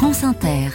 [0.00, 0.68] France Inter.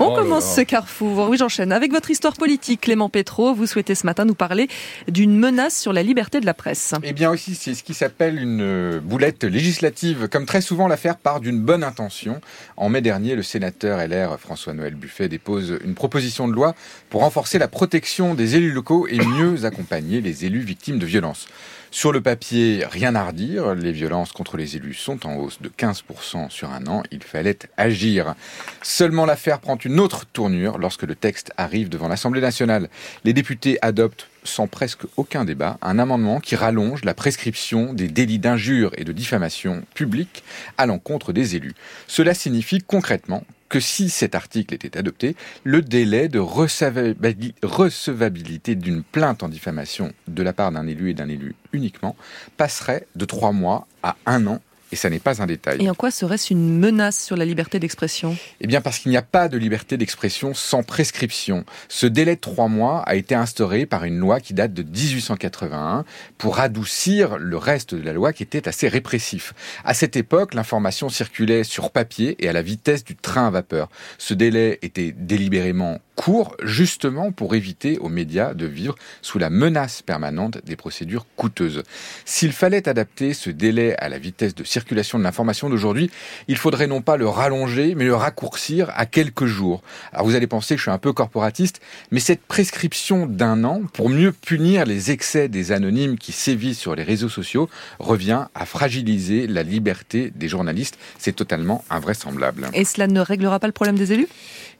[0.00, 0.56] On Oh commence là.
[0.56, 1.28] ce carrefour.
[1.30, 1.70] Oui, j'enchaîne.
[1.70, 4.66] Avec votre histoire politique, Clément Pétro, vous souhaitez ce matin nous parler
[5.06, 6.92] d'une menace sur la liberté de la presse.
[7.04, 10.26] Eh bien aussi, c'est ce qui s'appelle une euh, boulette législative.
[10.26, 12.40] Comme très souvent, l'affaire part d'une bonne intention.
[12.76, 16.74] En mai dernier, le sénateur LR François-Noël Buffet dépose une proposition de loi
[17.08, 21.46] pour renforcer la protection des élus locaux et mieux accompagner les élus victimes de violences.
[21.94, 23.74] Sur le papier, rien à redire.
[23.74, 27.02] Les violences contre les élus sont en hausse de 15% sur un an.
[27.12, 28.34] Il fallait agir.
[28.80, 32.88] Seulement l'affaire prend une autre tournure lorsque le texte arrive devant l'Assemblée nationale.
[33.24, 38.38] Les députés adoptent sans presque aucun débat, un amendement qui rallonge la prescription des délits
[38.38, 40.44] d'injure et de diffamation publique
[40.78, 41.74] à l'encontre des élus.
[42.06, 49.02] Cela signifie concrètement que si cet article était adopté, le délai de recevabili- recevabilité d'une
[49.02, 52.14] plainte en diffamation de la part d'un élu et d'un élu uniquement
[52.58, 54.60] passerait de trois mois à un an.
[54.92, 55.82] Et ça n'est pas un détail.
[55.82, 58.36] Et en quoi serait-ce une menace sur la liberté d'expression?
[58.60, 61.64] Eh bien parce qu'il n'y a pas de liberté d'expression sans prescription.
[61.88, 66.04] Ce délai de trois mois a été instauré par une loi qui date de 1881
[66.36, 69.54] pour adoucir le reste de la loi qui était assez répressif.
[69.82, 73.88] À cette époque, l'information circulait sur papier et à la vitesse du train à vapeur.
[74.18, 80.02] Ce délai était délibérément court, justement pour éviter aux médias de vivre sous la menace
[80.02, 81.82] permanente des procédures coûteuses.
[82.26, 86.10] S'il fallait adapter ce délai à la vitesse de circulation de l'information d'aujourd'hui,
[86.48, 89.82] il faudrait non pas le rallonger, mais le raccourcir à quelques jours.
[90.12, 91.80] Alors vous allez penser que je suis un peu corporatiste,
[92.10, 96.94] mais cette prescription d'un an, pour mieux punir les excès des anonymes qui sévissent sur
[96.94, 100.98] les réseaux sociaux, revient à fragiliser la liberté des journalistes.
[101.18, 102.68] C'est totalement invraisemblable.
[102.74, 104.28] Et cela ne réglera pas le problème des élus?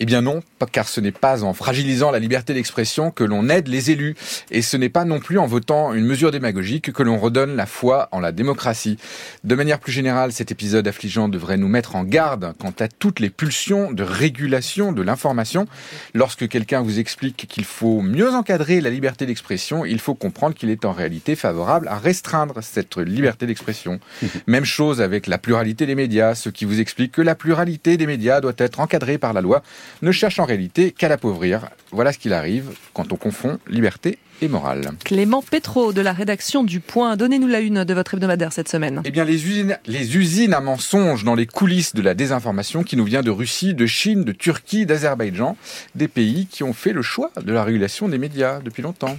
[0.00, 3.66] Eh bien non, car ce n'est pas en fragilisant la liberté d'expression que l'on aide
[3.66, 4.14] les élus,
[4.50, 7.66] et ce n'est pas non plus en votant une mesure démagogique que l'on redonne la
[7.66, 8.96] foi en la démocratie.
[9.42, 13.20] De manière plus générale, cet épisode affligeant devrait nous mettre en garde quant à toutes
[13.20, 15.66] les pulsions de régulation de l'information.
[16.14, 20.70] Lorsque quelqu'un vous explique qu'il faut mieux encadrer la liberté d'expression, il faut comprendre qu'il
[20.70, 24.00] est en réalité favorable à restreindre cette liberté d'expression.
[24.46, 26.34] Même chose avec la pluralité des médias.
[26.34, 29.62] Ceux qui vous expliquent que la pluralité des médias doit être encadrée par la loi
[30.02, 31.68] ne cherchent en réalité qu'à l'appauvrir.
[31.90, 34.90] Voilà ce qu'il arrive quand on confond liberté et morale.
[35.04, 37.16] Clément Pétro de la rédaction du Point.
[37.16, 39.02] Donnez-nous la une de votre hebdomadaire cette semaine.
[39.04, 42.96] Eh bien, les usines, les usines à mensonges dans les coulisses de la désinformation qui
[42.96, 45.56] nous vient de Russie, de Chine, de Turquie, d'Azerbaïdjan,
[45.94, 49.16] des pays qui ont fait le choix de la régulation des médias depuis longtemps.